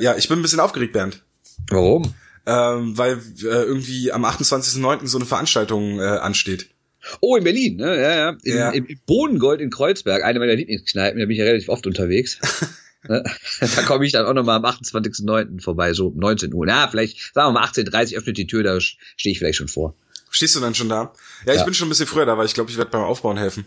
[0.00, 1.22] Ja, ich bin ein bisschen aufgeregt, Bernd.
[1.68, 2.14] Warum?
[2.46, 5.06] Ähm, weil äh, irgendwie am 28.09.
[5.06, 6.70] so eine Veranstaltung äh, ansteht.
[7.20, 7.96] Oh, in Berlin, ne?
[8.00, 8.36] Ja, ja.
[8.42, 8.70] In, Ja.
[8.70, 12.38] Im, Im Bodengold in Kreuzberg, eine meiner Lieblingskneipen, da bin ich ja relativ oft unterwegs.
[13.08, 13.24] Ne?
[13.60, 15.62] da komme ich dann auch nochmal am 28.09.
[15.62, 16.66] vorbei, so um 19 Uhr.
[16.66, 19.68] Na, vielleicht, sagen wir mal 18.30 Uhr öffnet die Tür, da stehe ich vielleicht schon
[19.68, 19.94] vor.
[20.28, 21.14] Stehst du dann schon da?
[21.46, 21.64] Ja, ich Ja.
[21.64, 23.64] bin schon ein bisschen früher da, weil ich glaube, ich werde beim Aufbauen helfen.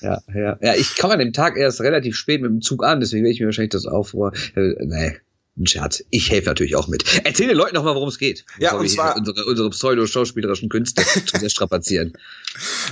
[0.00, 0.58] Ja, ja.
[0.60, 3.34] Ja, ich komme an dem Tag erst relativ spät mit dem Zug an, deswegen werde
[3.34, 4.14] ich mir wahrscheinlich das auf.
[4.14, 5.16] Äh, nee,
[5.58, 6.04] ein Scherz.
[6.10, 7.04] Ich helfe natürlich auch mit.
[7.24, 8.44] Erzähl den Leuten noch mal, worum es geht.
[8.58, 12.12] Ja, und zwar- unsere, unsere pseudo-schauspielerischen Künste zu sehr strapazieren.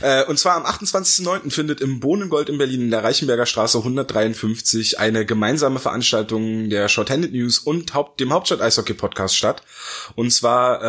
[0.02, 1.50] Äh, und zwar am 28.09.
[1.50, 7.32] findet im Bohnengold in Berlin in der Reichenberger Straße 153 eine gemeinsame Veranstaltung der Shorthanded
[7.32, 9.62] News und Haupt, dem Hauptstadt Eishockey Podcast statt.
[10.14, 10.82] Und zwar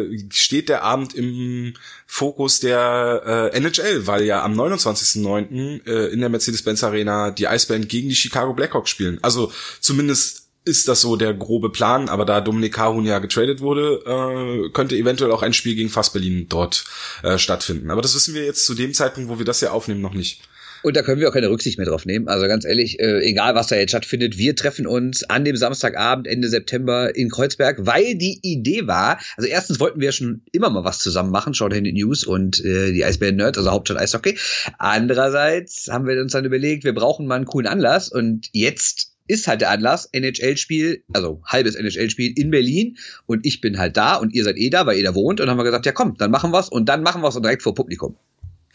[0.00, 1.74] äh, steht der Abend im
[2.06, 5.86] Fokus der äh, NHL, weil ja am 29.09.
[5.86, 9.18] Äh, in der Mercedes-Benz Arena die Eisbären gegen die Chicago Blackhawks spielen.
[9.22, 14.02] Also zumindest ist das so der grobe Plan, aber da Dominik Kahun ja getradet wurde,
[14.06, 16.84] äh, könnte eventuell auch ein Spiel gegen Fass Berlin dort
[17.22, 17.90] äh, stattfinden.
[17.90, 20.42] Aber das wissen wir jetzt zu dem Zeitpunkt, wo wir das ja aufnehmen, noch nicht.
[20.82, 22.28] Und da können wir auch keine Rücksicht mehr drauf nehmen.
[22.28, 26.26] Also ganz ehrlich, äh, egal was da jetzt stattfindet, wir treffen uns an dem Samstagabend
[26.26, 30.84] Ende September in Kreuzberg, weil die Idee war, also erstens wollten wir schon immer mal
[30.84, 34.38] was zusammen machen, Handed News und äh, die Eisbären Nerds, also Hauptstadt Eishockey.
[34.78, 39.46] Andererseits haben wir uns dann überlegt, wir brauchen mal einen coolen Anlass und jetzt ist
[39.46, 42.96] halt der Anlass, NHL-Spiel, also halbes NHL-Spiel in Berlin.
[43.26, 45.40] Und ich bin halt da und ihr seid eh da, weil ihr da wohnt.
[45.40, 46.68] Und haben wir gesagt, ja komm, dann machen wir's.
[46.68, 48.16] Und dann machen wir's und direkt vor Publikum.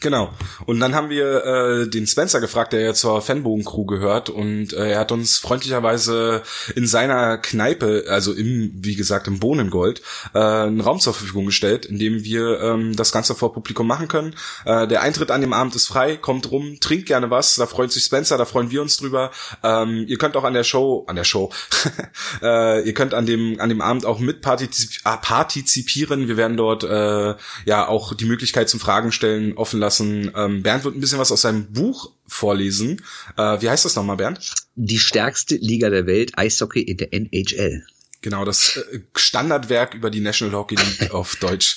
[0.00, 0.30] Genau.
[0.66, 4.90] Und dann haben wir äh, den Spencer gefragt, der ja zur Fanbogen-Crew gehört und äh,
[4.90, 6.42] er hat uns freundlicherweise
[6.74, 10.02] in seiner Kneipe, also im, wie gesagt, im Bohnengold,
[10.34, 14.08] äh, einen Raum zur Verfügung gestellt, in dem wir ähm, das Ganze vor Publikum machen
[14.08, 14.34] können.
[14.66, 17.90] Äh, der Eintritt an dem Abend ist frei, kommt rum, trinkt gerne was, da freut
[17.90, 19.30] sich Spencer, da freuen wir uns drüber.
[19.62, 21.50] Ähm, ihr könnt auch an der Show, an der Show,
[22.42, 26.28] äh, ihr könnt an dem, an dem Abend auch mit partizip ah, partizipieren.
[26.28, 30.32] Wir werden dort äh, ja auch die Möglichkeit zum Fragen stellen offen lassen.
[30.34, 33.02] Ähm, Bernd wird ein bisschen was aus seinem Buch vorlesen.
[33.36, 34.40] Äh, wie heißt das nochmal, Bernd?
[34.76, 37.84] die stärkste Liga der Welt, Eishockey in der NHL.
[38.22, 41.76] Genau, das äh, Standardwerk über die National Hockey League auf Deutsch.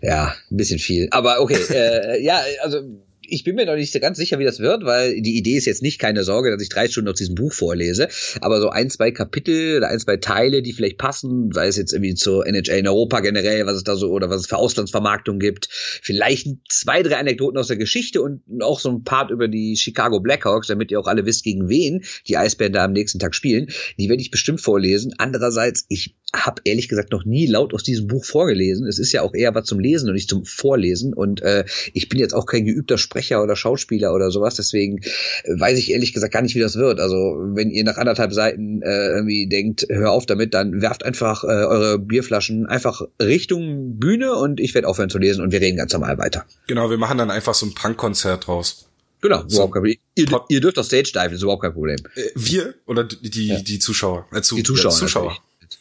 [0.00, 1.08] Ja, ein bisschen viel.
[1.10, 2.82] Aber okay, äh, ja, also
[3.28, 5.66] ich bin mir noch nicht so ganz sicher, wie das wird, weil die Idee ist
[5.66, 8.08] jetzt nicht, keine Sorge, dass ich drei Stunden aus diesem Buch vorlese,
[8.40, 11.92] aber so ein, zwei Kapitel oder ein, zwei Teile, die vielleicht passen, sei es jetzt
[11.92, 15.38] irgendwie zur NHL in Europa generell, was es da so oder was es für Auslandsvermarktung
[15.38, 19.76] gibt, vielleicht zwei, drei Anekdoten aus der Geschichte und auch so ein Part über die
[19.76, 23.34] Chicago Blackhawks, damit ihr auch alle wisst, gegen wen die Eisbären da am nächsten Tag
[23.34, 23.68] spielen.
[23.98, 25.14] Die werde ich bestimmt vorlesen.
[25.18, 28.86] Andererseits, ich habe ehrlich gesagt noch nie laut aus diesem Buch vorgelesen.
[28.86, 31.14] Es ist ja auch eher was zum Lesen und nicht zum Vorlesen.
[31.14, 31.64] Und äh,
[31.94, 34.54] ich bin jetzt auch kein geübter Sprecher oder Schauspieler oder sowas.
[34.54, 37.00] Deswegen äh, weiß ich ehrlich gesagt gar nicht, wie das wird.
[37.00, 41.42] Also wenn ihr nach anderthalb Seiten äh, irgendwie denkt, hör auf damit, dann werft einfach
[41.44, 45.76] äh, eure Bierflaschen einfach Richtung Bühne und ich werde aufhören zu lesen und wir reden
[45.76, 46.44] ganz normal weiter.
[46.66, 48.86] Genau, wir machen dann einfach so ein Punkkonzert draus.
[49.22, 49.56] Genau, So.
[49.56, 49.96] überhaupt kein Problem.
[50.14, 51.96] Ihr, ihr dürft auf Stage diven, ist überhaupt kein Problem.
[52.14, 53.60] Äh, wir oder die, die, Ja.
[53.60, 54.26] die Zuschauer?
[54.32, 54.92] Äh, zu, Die Zuschauer.
[54.92, 55.38] Ja, Zuschauer.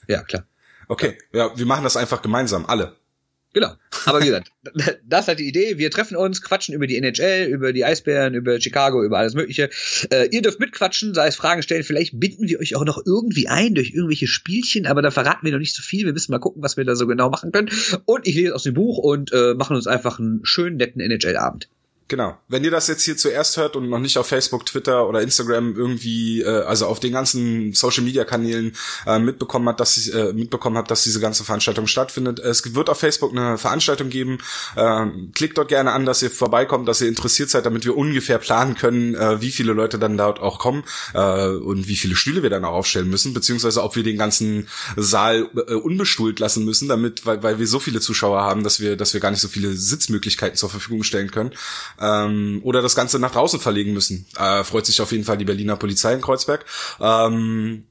[0.08, 0.46] Ja, klar.
[0.88, 2.96] Okay, ja, wir machen das einfach gemeinsam, alle.
[3.56, 3.74] Genau.
[4.06, 4.52] Aber wie gesagt,
[5.06, 5.78] das ist halt die Idee.
[5.78, 9.70] Wir treffen uns, quatschen über die NHL, über die Eisbären, über Chicago, über alles Mögliche.
[10.10, 11.86] Äh, ihr dürft mitquatschen, sei es Fragen stellen.
[11.86, 15.54] Vielleicht binden wir euch auch noch irgendwie ein durch irgendwelche Spielchen, aber da verraten wir
[15.54, 16.06] noch nicht so viel.
[16.06, 17.70] Wir müssen mal gucken, was wir da so genau machen können.
[18.04, 21.70] Und ich lese aus dem Buch und äh, machen uns einfach einen schönen, netten NHL-Abend.
[22.08, 22.38] Genau.
[22.48, 25.76] Wenn ihr das jetzt hier zuerst hört und noch nicht auf Facebook, Twitter oder Instagram
[25.76, 28.76] irgendwie, äh, also auf den ganzen Social Media Kanälen
[29.08, 33.00] äh, mitbekommen hat, dass äh, mitbekommen habt, dass diese ganze Veranstaltung stattfindet, es wird auf
[33.00, 34.38] Facebook eine Veranstaltung geben.
[34.78, 38.38] Ähm, klickt dort gerne an, dass ihr vorbeikommt, dass ihr interessiert seid, damit wir ungefähr
[38.38, 40.84] planen können, äh, wie viele Leute dann dort auch kommen
[41.16, 44.68] äh, und wie viele Stühle wir dann auch aufstellen müssen, beziehungsweise ob wir den ganzen
[44.96, 48.96] Saal äh, unbestuhlt lassen müssen, damit, weil, weil wir so viele Zuschauer haben, dass wir,
[48.96, 51.52] dass wir gar nicht so viele Sitzmöglichkeiten zur Verfügung stellen können
[52.00, 54.26] ähm, oder das Ganze nach draußen verlegen müssen.
[54.38, 56.66] Äh, freut sich auf jeden Fall die Berliner Polizei in Kreuzberg.
[57.00, 57.86] Ähm,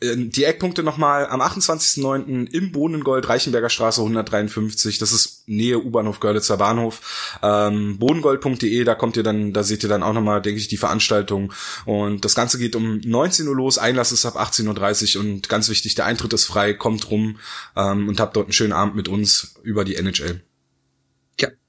[0.00, 2.50] äh, die Eckpunkte nochmal am 28.09.
[2.50, 4.98] im Bohnengold, Reichenberger Straße 153.
[4.98, 7.38] Das ist Nähe U-Bahnhof Görlitzer Bahnhof.
[7.42, 10.76] Ähm, bodengold.de, da kommt ihr dann, da seht ihr dann auch nochmal, denke ich, die
[10.76, 11.52] Veranstaltung.
[11.84, 15.68] Und das Ganze geht um 19 Uhr los, Einlass ist ab 18.30 Uhr und ganz
[15.68, 17.38] wichtig, der Eintritt ist frei, kommt rum
[17.76, 20.42] ähm, und habt dort einen schönen Abend mit uns über die NHL.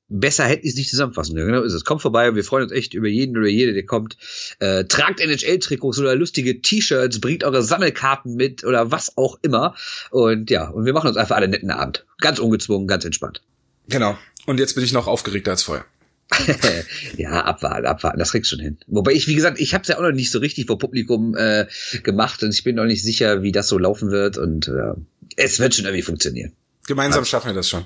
[0.10, 1.48] Besser hätte ich es nicht zusammenfassen können.
[1.48, 1.86] Genau ist es.
[1.86, 4.18] Kommt vorbei und wir freuen uns echt über jeden oder jede, der kommt.
[4.60, 9.76] Äh, tragt NHL-Trikots oder lustige T-Shirts, bringt eure Sammelkarten mit oder was auch immer.
[10.10, 12.06] Und ja, und wir machen uns einfach alle einen netten Abend.
[12.20, 13.42] Ganz ungezwungen, ganz entspannt.
[13.88, 14.18] Genau.
[14.46, 15.86] Und jetzt bin ich noch aufgeregter als vorher.
[17.18, 18.78] ja, abwarten, abwarten, das kriegst du schon hin.
[18.88, 21.36] Wobei ich, wie gesagt, ich habe es ja auch noch nicht so richtig vor Publikum
[21.36, 21.66] äh,
[22.04, 24.94] gemacht und ich bin noch nicht sicher, wie das so laufen wird und äh,
[25.38, 26.52] es wird schon irgendwie funktionieren.
[26.88, 27.86] Gemeinsam schaffen wir das schon.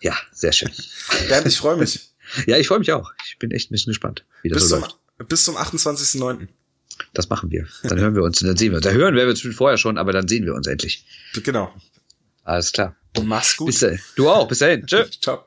[0.00, 0.70] Ja, sehr schön.
[1.28, 2.10] Bernd, ich freue mich.
[2.46, 3.12] ja, ich freue mich auch.
[3.26, 5.28] Ich bin echt ein bisschen gespannt, wie das bis so zum, läuft.
[5.28, 6.48] Bis zum 28.09.
[7.12, 7.66] Das machen wir.
[7.82, 8.84] Dann hören wir uns und dann sehen wir uns.
[8.84, 11.04] Da hören wir uns vorher schon, aber dann sehen wir uns endlich.
[11.34, 11.72] Genau.
[12.44, 12.96] Alles klar.
[13.22, 13.68] Mach's gut.
[13.68, 13.84] Bis,
[14.16, 14.48] du auch.
[14.48, 14.86] Bis dahin.
[14.86, 15.04] Tschö.
[15.20, 15.44] Ciao.